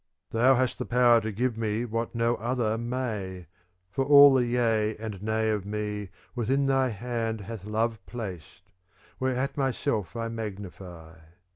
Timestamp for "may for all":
2.75-4.33